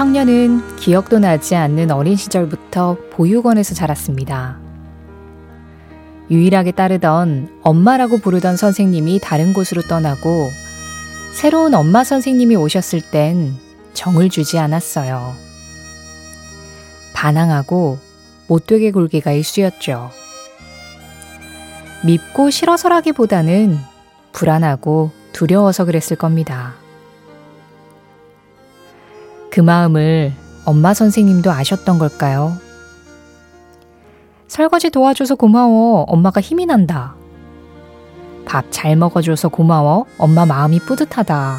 [0.00, 4.58] 청년은 기억도 나지 않는 어린 시절부터 보육원에서 자랐습니다.
[6.30, 10.48] 유일하게 따르던 엄마라고 부르던 선생님이 다른 곳으로 떠나고
[11.34, 13.52] 새로운 엄마 선생님이 오셨을 땐
[13.92, 15.34] 정을 주지 않았어요.
[17.12, 17.98] 반항하고
[18.46, 20.10] 못되게 굴기가 일쑤였죠.
[22.06, 23.76] 밉고 싫어서라기보다는
[24.32, 26.80] 불안하고 두려워서 그랬을 겁니다.
[29.50, 30.32] 그 마음을
[30.64, 32.56] 엄마 선생님도 아셨던 걸까요?
[34.48, 36.02] 설거지 도와줘서 고마워.
[36.08, 37.14] 엄마가 힘이 난다.
[38.46, 40.06] 밥 잘 먹어줘서 고마워.
[40.18, 41.58] 엄마 마음이 뿌듯하다.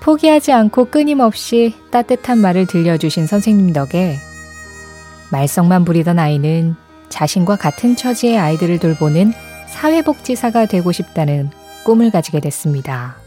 [0.00, 4.16] 포기하지 않고 끊임없이 따뜻한 말을 들려주신 선생님 덕에
[5.30, 6.74] 말썽만 부리던 아이는
[7.08, 9.32] 자신과 같은 처지의 아이들을 돌보는
[9.68, 11.50] 사회복지사가 되고 싶다는
[11.84, 13.23] 꿈을 가지게 됐습니다.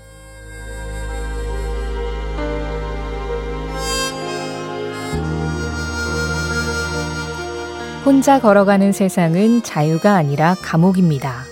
[8.07, 11.43] 혼자 걸어가는 세상은 자유가 아니라 감옥입니다.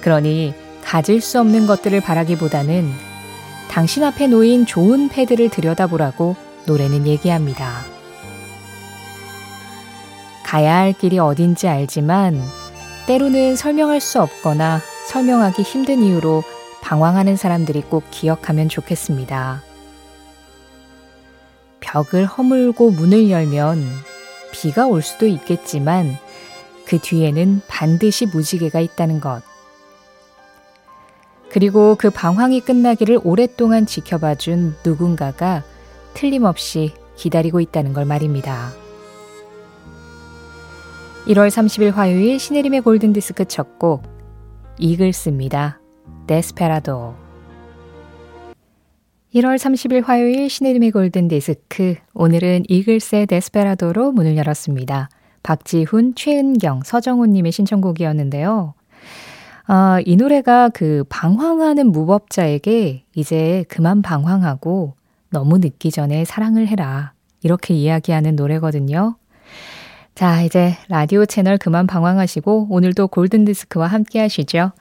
[0.00, 0.52] 그러니
[0.82, 2.90] 가질 수 없는 것들을 바라기보다는
[3.70, 6.34] 당신 앞에 놓인 좋은 패드를 들여다보라고
[6.66, 7.84] 노래는 얘기합니다.
[10.42, 12.42] 가야 할 길이 어딘지 알지만
[13.06, 16.42] 때로는 설명할 수 없거나 설명하기 힘든 이유로
[16.82, 19.62] 방황하는 사람들이 꼭 기억하면 좋겠습니다.
[21.78, 24.09] 벽을 허물고 문을 열면
[24.60, 26.18] 비가 올 수도 있겠지만
[26.86, 29.42] 그 뒤에는 반드시 무지개가 있다는 것.
[31.50, 35.64] 그리고 그 방황이 끝나기를 오랫동안 지켜봐 준 누군가가
[36.14, 38.72] 틀림없이 기다리고 있다는 걸 말입니다.
[41.26, 44.02] 1월 30일 화요일 신혜림의 골든디스크 첫 곡
[44.78, 45.80] 이글스입니다.
[46.26, 47.14] 데스페라도
[49.34, 55.08] 1월 30일 화요일 신혜림의 골든디스크 오늘은 이글스의 데스페라도로 문을 열었습니다.
[55.44, 58.74] 박지훈, 최은경, 서정훈님의 신청곡이었는데요.
[59.66, 64.94] 아, 이 노래가 그 방황하는 무법자에게 이제 그만 방황하고
[65.30, 67.12] 너무 늦기 전에 사랑을 해라.
[67.44, 69.14] 이렇게 이야기하는 노래거든요.
[70.16, 74.72] 자, 이제 라디오 채널 그만 방황하시고 오늘도 골든디스크와 함께 하시죠.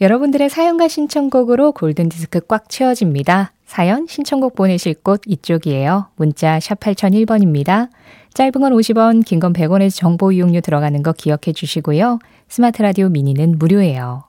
[0.00, 3.50] 여러분들의 사연과 신청곡으로 골든디스크 꽉 채워집니다.
[3.66, 6.08] 사연, 신청곡 보내실 곳 이쪽이에요.
[6.16, 7.88] 문자 샵 8001번입니다.
[8.32, 12.18] 짧은 건 50원, 긴 건 100원에서 정보 이용료 들어가는 거 기억해 주시고요.
[12.48, 14.24] 스마트 라디오 미니는 무료예요.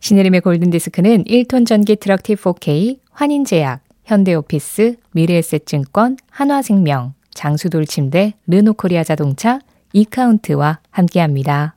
[0.00, 9.60] 신혜림의 골든디스크는 1톤 전기 트럭 T4K, 환인제약, 현대오피스, 미래에셋증권, 한화생명, 장수돌침대, 르노코리아 자동차,
[9.92, 11.76] 이카운트와 함께합니다.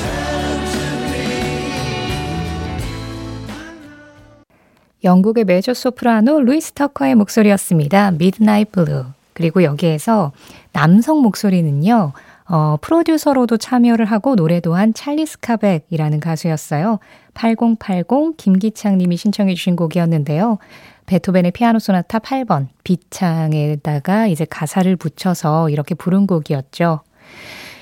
[5.03, 8.07] 영국의 메저 소프라노 루이스 터커의 목소리였습니다.
[8.07, 9.05] Midnight Blue.
[9.33, 10.31] 그리고 여기에서
[10.73, 12.13] 남성 목소리는요.
[12.47, 16.99] 어, 프로듀서로도 참여를 하고 노래도 한 찰리 스카벡이라는 가수였어요.
[17.33, 20.57] 8080 김기창 님이 신청해 주신 곡이었는데요.
[21.05, 27.01] 베토벤의 피아노 소나타 8번 비창에다가 이제 가사를 붙여서 이렇게 부른 곡이었죠.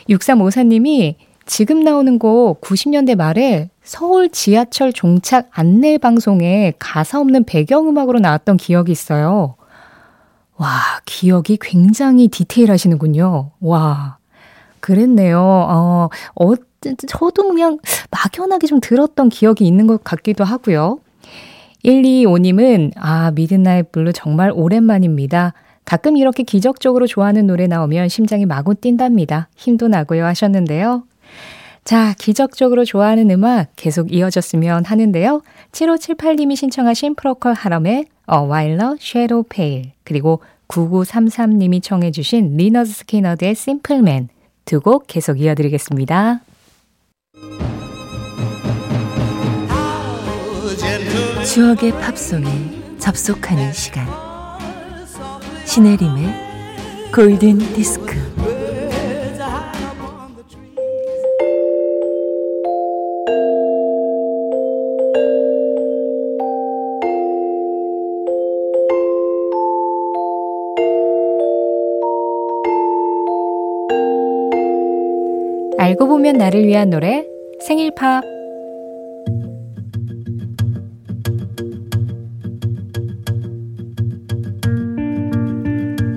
[0.09, 1.15] 6354님이
[1.45, 8.91] 지금 나오는 곡 90년대 말에 서울 지하철 종착 안내 방송에 가사 없는 배경음악으로 나왔던 기억이
[8.91, 9.55] 있어요.
[10.57, 10.69] 와,
[11.05, 13.49] 기억이 굉장히 디테일하시는군요.
[13.59, 14.17] 와,
[14.79, 15.39] 그랬네요.
[15.41, 16.53] 어, 어,
[17.07, 17.79] 저도 그냥
[18.11, 20.99] 막연하게 좀 들었던 기억이 있는 것 같기도 하고요.
[21.83, 25.53] 125님은, 아, Midnight Blue 정말 오랜만입니다.
[25.83, 29.49] 가끔 이렇게 기적적으로 좋아하는 노래 나오면 심장이 마구 뛴답니다.
[29.55, 31.05] 힘도 나고요 하셨는데요.
[31.83, 35.41] 자, 기적적으로 좋아하는 음악 계속 이어졌으면 하는데요.
[35.71, 43.51] 7578님이 신청하신 프로콜 하럼의 A Whiter Shade of Pale 그리고 9933님이 청해 주신 레너드 스키너드의
[43.51, 44.27] Simple
[44.65, 46.41] 두곡 계속 이어드리겠습니다.
[51.43, 52.45] 추억의 팝송에
[52.99, 54.05] 접속하는 시간
[55.65, 56.49] 신혜림의
[57.15, 58.58] 골든 디스크
[75.89, 77.25] 알고 보면 나를 위한 노래
[77.59, 78.21] 생일 팝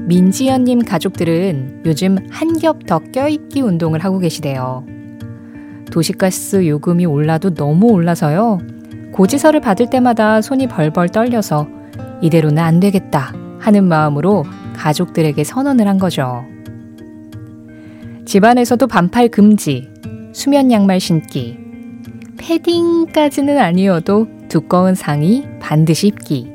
[0.06, 4.84] 민지연님 가족들은 요즘 한 겹 더 껴입기 운동을 하고 계시대요.
[5.90, 8.58] 도시가스 요금이 올라도 너무 올라서요.
[9.12, 11.66] 고지서를 받을 때마다 손이 벌벌 떨려서
[12.20, 14.44] 이대로는 안 되겠다 하는 마음으로
[14.76, 16.44] 가족들에게 선언을 한 거죠.
[18.24, 19.88] 집안에서도 반팔 금지,
[20.32, 21.58] 수면 양말 신기,
[22.38, 26.50] 패딩까지는 아니어도 두꺼운 상의 반드시 입기.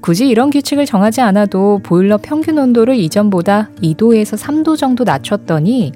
[0.00, 5.92] 굳이 이런 규칙을 정하지 않아도 보일러 평균 온도를 이전보다 2도에서 3도 정도 낮췄더니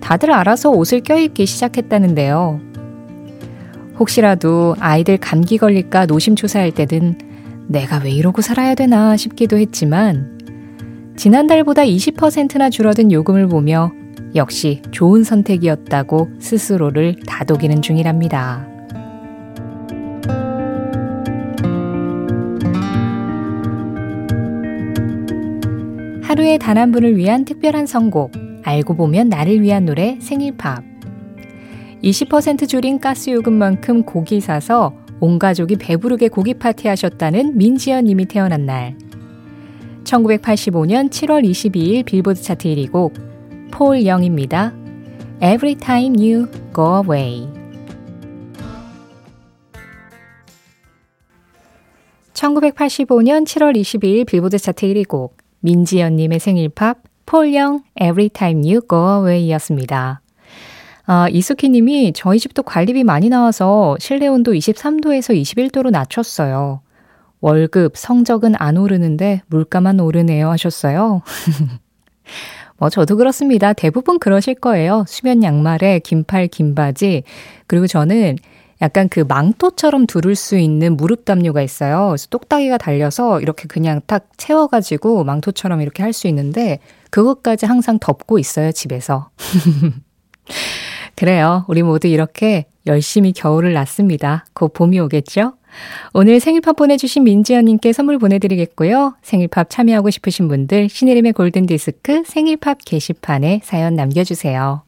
[0.00, 2.60] 다들 알아서 옷을 껴입기 시작했다는데요.
[3.98, 7.18] 혹시라도 아이들 감기 걸릴까 노심초사할 때는
[7.68, 10.39] 내가 왜 이러고 살아야 되나 싶기도 했지만
[11.20, 13.92] 지난달보다 20%나 줄어든 요금을 보며
[14.34, 18.66] 역시 좋은 선택이었다고 스스로를 다독이는 중이랍니다.
[26.22, 28.32] 하루에 단 한 분을 위한 특별한 선곡,
[28.62, 30.82] 알고 보면 나를 위한 노래 생일팝.
[32.02, 38.64] 20% 줄인 가스 요금만큼 고기 사서 온 가족이 배부르게 고기 파티 하셨다는 민지연 님이 태어난
[38.64, 38.96] 날.
[40.10, 43.14] 1985년 7월 22일 빌보드 차트 1위 곡,
[43.70, 44.74] 폴 영입니다.
[45.40, 47.48] Every time you go away.
[52.32, 59.20] 1985년 7월 22일 빌보드 차트 1위 곡, 민지연님의 생일팝, 폴 영, Every time you go
[59.20, 60.22] away 였습니다.
[61.06, 66.80] 아, 이수키 님이 저희 집도 관리비 많이 나와서 실내 온도 23도에서 21도로 낮췄어요.
[67.40, 71.22] 월급, 성적은 안 오르는데 물가만 오르네요 하셨어요.
[72.78, 73.72] 뭐 저도 그렇습니다.
[73.72, 75.04] 대부분 그러실 거예요.
[75.06, 77.24] 수면 양말에 긴팔, 긴 바지.
[77.66, 78.36] 그리고 저는
[78.82, 82.08] 약간 그 망토처럼 두를 수 있는 무릎 담요가 있어요.
[82.08, 86.78] 그래서 똑딱이가 달려서 이렇게 그냥 딱 채워가지고 망토처럼 이렇게 할 수 있는데
[87.10, 89.28] 그것까지 항상 덮고 있어요, 집에서.
[91.16, 91.64] 그래요.
[91.68, 94.46] 우리 모두 이렇게 열심히 겨울을 났습니다.
[94.54, 95.52] 곧 봄이 오겠죠?
[96.12, 99.14] 오늘 생일팝 보내주신 민지연님께 선물 보내드리겠고요.
[99.22, 104.82] 생일팝 참여하고 싶으신 분들 신혜림의 골든디스크 생일팝 게시판에 사연 남겨주세요.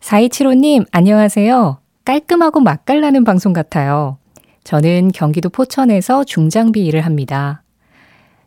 [0.00, 1.78] 4275님, 안녕하세요.
[2.04, 4.18] 깔끔하고 맛깔나는 방송 같아요.
[4.64, 7.62] 저는 경기도 포천에서 중장비 일을 합니다.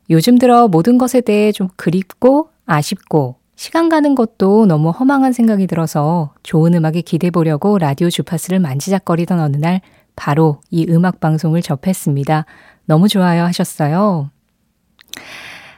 [0.10, 6.34] 요즘 들어 모든 것에 대해 좀 그립고 아쉽고 시간 가는 것도 너무 허망한 생각이 들어서
[6.44, 9.82] 좋은 음악에 기대 보려고 라디오 주파수를 만지작거리던 어느 날
[10.18, 12.46] 바로 이 음악 방송을 접했습니다.
[12.86, 14.30] 너무 좋아요 하셨어요.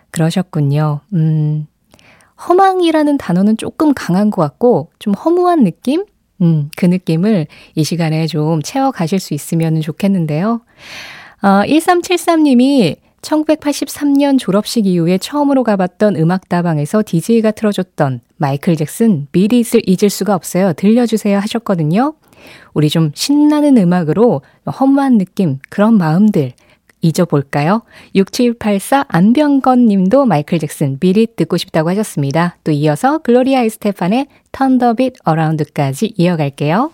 [0.09, 1.01] 그러셨군요.
[1.13, 1.67] 음,
[2.47, 6.05] 허망이라는 단어는 조금 강한 것 같고, 좀 허무한 느낌?
[6.41, 10.61] 음, 그 느낌을 이 시간에 좀 채워 가실 수 있으면 좋겠는데요.
[11.41, 20.33] 어, 1373님이 1983년 졸업식 이후에 처음으로 가봤던 음악다방에서 DJ가 틀어줬던 마이클 잭슨 미리을 잊을 수가
[20.33, 20.71] 없어요.
[20.73, 22.13] 들려주세요 하셨거든요.
[22.73, 24.41] 우리 좀 신나는 음악으로
[24.79, 26.53] 허무한 느낌, 그런 마음들
[27.01, 27.83] 잊어볼까요?
[28.15, 32.57] 6784 안병건 님도 마이클 잭슨 미리 듣고 싶다고 하셨습니다.
[32.63, 36.91] 또 이어서 글로리아 에스테판의 Turn the Beat Around까지 이어갈게요.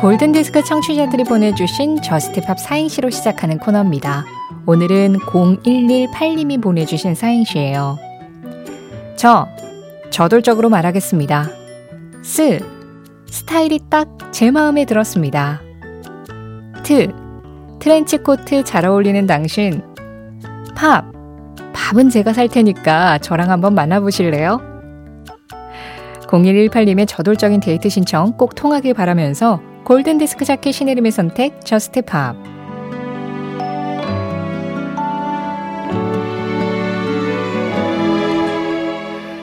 [0.00, 4.24] 골든디스크 청취자들이 보내주신 Just Pop 사행시로 시작하는 코너입니다.
[4.66, 7.98] 오늘은 0118님이 보내주신 사행시예요.
[9.16, 9.46] 저,
[10.10, 11.48] 저돌적으로 말하겠습니다.
[12.22, 12.60] 스,
[13.26, 15.60] 스타일이 딱 제 마음에 들었습니다.
[16.82, 17.12] 트,
[17.80, 19.82] 트렌치코트 잘 어울리는 당신.
[20.74, 21.04] 팝,
[21.74, 24.60] 밥은 제가 살 테니까 저랑 한번 만나보실래요?
[26.28, 32.36] 0118님의 저돌적인 데이트 신청 꼭 통하길 바라면서 골든디스크 자켓 신혜림의 선택 Just Pop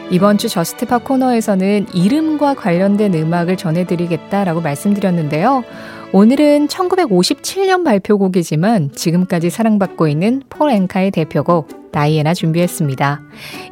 [0.10, 5.66] 이번 주 Just Pop 코너에서는 이름과 관련된 음악을 전해드리겠다라고 말씀드렸는데요.
[6.14, 13.22] 오늘은 1957년 발표곡이지만 지금까지 사랑받고 있는 폴 앵카의 대표곡 다이애나 준비했습니다.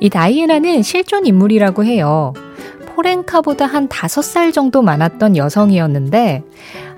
[0.02, 2.34] 이 다이애나는 실존 인물이라고 해요.
[2.96, 6.44] 포렌카보다 한 5살 정도 많았던 여성이었는데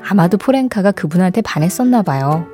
[0.07, 2.45] 아마도 포렌카가 그분한테 반했었나 봐요.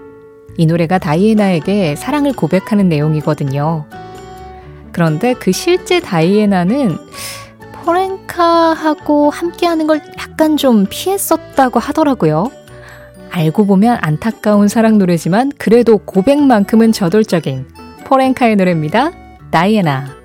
[0.57, 3.85] 이 노래가 다이애나에게 사랑을 고백하는 내용이거든요.
[4.93, 6.97] 그런데 그 실제 다이애나는
[7.83, 12.49] 포렌카하고 함께하는 걸 약간 좀 피했었다고 하더라고요.
[13.29, 17.67] 알고 보면 안타까운 사랑 노래지만 그래도 고백만큼은 저돌적인
[18.05, 19.11] 폴 앵카의 노래입니다.
[19.51, 20.22] 다이애나.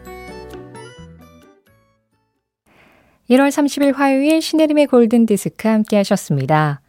[3.31, 6.81] 1월 30일 화요일 신혜림의 골든디스크 함께 하셨습니다.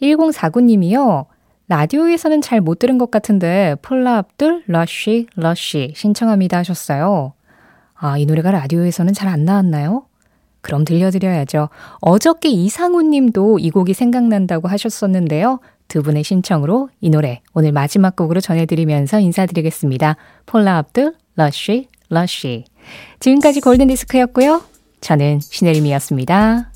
[0.00, 1.26] 1049님이요.
[1.68, 7.32] 라디오에서는 잘 못 들은 것 같은데 폴라 압둘 Rush Rush 신청합니다 하셨어요.
[7.94, 10.06] 아, 이 노래가 라디오에서는 잘 안 나왔나요?
[10.60, 11.68] 그럼 들려드려야죠.
[12.00, 15.60] 어저께 이상우 님도 이 곡이 생각난다고 하셨었는데요.
[15.88, 20.16] 두 분의 신청으로 이 노래 오늘 마지막 곡으로 전해드리면서 인사드리겠습니다.
[20.46, 22.64] 폴라 압둘, Rush, Rush.
[23.20, 24.73] 지금까지 골든디스크였고요.
[25.04, 26.73] 저는 신혜림이었습니다.